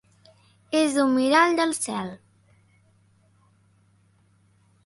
És 0.79 0.95
un 1.03 1.11
mirall 1.17 1.53
del 1.59 1.75
cel. 1.79 2.09